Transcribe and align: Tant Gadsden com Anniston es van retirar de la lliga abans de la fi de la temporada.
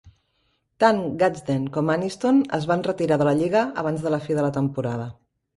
Tant 0.83 1.01
Gadsden 1.23 1.67
com 1.75 1.91
Anniston 1.95 2.41
es 2.59 2.67
van 2.73 2.87
retirar 2.89 3.21
de 3.23 3.29
la 3.31 3.37
lliga 3.43 3.63
abans 3.85 4.07
de 4.09 4.15
la 4.17 4.23
fi 4.27 4.39
de 4.41 4.49
la 4.49 4.55
temporada. 4.61 5.07